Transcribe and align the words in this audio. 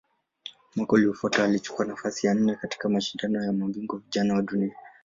Mwaka 0.75 0.93
uliofuata 0.93 1.43
alichukua 1.43 1.85
nafasi 1.85 2.27
ya 2.27 2.33
nne 2.33 2.55
katika 2.55 2.89
Mashindano 2.89 3.43
ya 3.43 3.53
Mabingwa 3.53 3.99
Vijana 3.99 4.33
wa 4.33 4.41
Dunia. 4.41 4.75